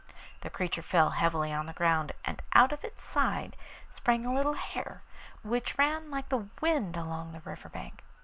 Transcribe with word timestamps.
The 0.39 0.49
creature 0.49 0.81
fell 0.81 1.11
heavily 1.11 1.53
on 1.53 1.67
the 1.67 1.73
ground, 1.77 2.13
and 2.25 2.41
out 2.53 2.71
of 2.71 2.83
its 2.83 3.03
side 3.03 3.55
sprang 3.91 4.25
a 4.25 4.33
little 4.33 4.53
hare, 4.53 5.03
which 5.43 5.77
ran 5.77 6.09
like 6.09 6.29
the 6.29 6.47
wind 6.59 6.97
along 6.97 7.33
the 7.33 7.41
river 7.41 7.69
bank. 7.69 8.03